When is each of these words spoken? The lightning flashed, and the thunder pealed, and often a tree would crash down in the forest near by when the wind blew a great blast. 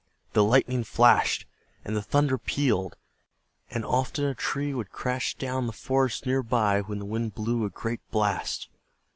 The 0.33 0.43
lightning 0.43 0.83
flashed, 0.83 1.45
and 1.85 1.95
the 1.95 2.01
thunder 2.01 2.39
pealed, 2.39 2.95
and 3.69 3.85
often 3.85 4.25
a 4.25 4.33
tree 4.33 4.73
would 4.73 4.89
crash 4.91 5.35
down 5.35 5.65
in 5.65 5.67
the 5.67 5.73
forest 5.73 6.25
near 6.25 6.41
by 6.41 6.81
when 6.81 6.97
the 6.97 7.05
wind 7.05 7.35
blew 7.35 7.65
a 7.65 7.69
great 7.69 8.01
blast. 8.09 8.67